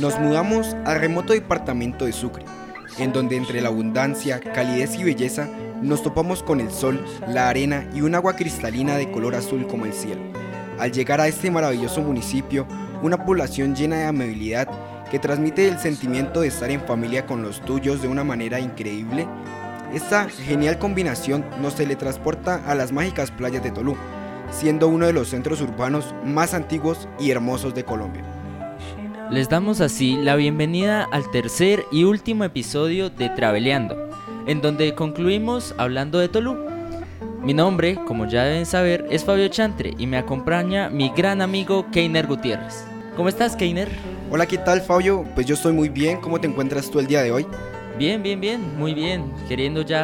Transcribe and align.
Nos 0.00 0.18
mudamos 0.20 0.76
al 0.84 1.00
remoto 1.00 1.32
departamento 1.32 2.04
de 2.06 2.12
Sucre, 2.12 2.44
en 2.98 3.12
donde 3.12 3.36
entre 3.36 3.60
la 3.60 3.68
abundancia, 3.68 4.40
calidez 4.40 4.94
y 4.96 5.04
belleza 5.04 5.48
nos 5.82 6.02
topamos 6.02 6.42
con 6.42 6.60
el 6.60 6.70
sol, 6.70 7.04
la 7.28 7.48
arena 7.48 7.88
y 7.94 8.00
un 8.00 8.14
agua 8.14 8.36
cristalina 8.36 8.96
de 8.96 9.10
color 9.10 9.34
azul 9.34 9.66
como 9.66 9.86
el 9.86 9.92
cielo. 9.92 10.22
Al 10.78 10.92
llegar 10.92 11.20
a 11.20 11.28
este 11.28 11.50
maravilloso 11.50 12.00
municipio, 12.00 12.66
una 13.02 13.24
población 13.24 13.74
llena 13.74 13.96
de 13.96 14.06
amabilidad 14.06 14.68
que 15.10 15.18
transmite 15.18 15.68
el 15.68 15.78
sentimiento 15.78 16.40
de 16.40 16.48
estar 16.48 16.70
en 16.70 16.80
familia 16.80 17.26
con 17.26 17.42
los 17.42 17.60
tuyos 17.60 18.02
de 18.02 18.08
una 18.08 18.24
manera 18.24 18.60
increíble, 18.60 19.26
esta 19.92 20.28
genial 20.28 20.78
combinación 20.78 21.44
nos 21.62 21.74
teletransporta 21.74 22.62
a 22.66 22.74
las 22.74 22.92
mágicas 22.92 23.30
playas 23.30 23.62
de 23.62 23.70
Tolú, 23.70 23.96
siendo 24.50 24.88
uno 24.88 25.06
de 25.06 25.12
los 25.12 25.28
centros 25.28 25.60
urbanos 25.60 26.14
más 26.24 26.54
antiguos 26.54 27.08
y 27.18 27.30
hermosos 27.30 27.74
de 27.74 27.84
Colombia. 27.84 28.22
Les 29.30 29.48
damos 29.48 29.80
así 29.80 30.16
la 30.16 30.36
bienvenida 30.36 31.06
al 31.10 31.30
tercer 31.30 31.84
y 31.92 32.04
último 32.04 32.44
episodio 32.44 33.10
de 33.10 33.28
Traveleando, 33.30 34.07
en 34.48 34.62
donde 34.62 34.94
concluimos 34.94 35.74
hablando 35.76 36.18
de 36.18 36.28
Tolú. 36.28 36.56
Mi 37.44 37.52
nombre, 37.52 37.96
como 38.06 38.26
ya 38.26 38.44
deben 38.44 38.66
saber, 38.66 39.06
es 39.10 39.24
Fabio 39.24 39.46
Chantre 39.48 39.92
y 39.98 40.06
me 40.06 40.16
acompaña 40.16 40.88
mi 40.88 41.10
gran 41.10 41.42
amigo 41.42 41.86
Keiner 41.92 42.26
Gutiérrez. 42.26 42.86
¿Cómo 43.14 43.28
estás, 43.28 43.54
Keiner? 43.54 43.88
Hola, 44.30 44.46
¿qué 44.46 44.56
tal, 44.58 44.80
Fabio? 44.80 45.24
Pues 45.34 45.46
yo 45.46 45.54
estoy 45.54 45.72
muy 45.72 45.90
bien. 45.90 46.20
¿Cómo 46.20 46.40
te 46.40 46.46
encuentras 46.46 46.90
tú 46.90 46.98
el 46.98 47.06
día 47.06 47.22
de 47.22 47.30
hoy? 47.30 47.46
Bien, 47.98 48.22
bien, 48.22 48.40
bien, 48.40 48.78
muy 48.78 48.94
bien. 48.94 49.32
Queriendo 49.48 49.82
ya 49.82 49.96